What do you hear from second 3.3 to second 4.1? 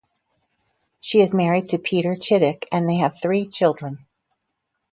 children.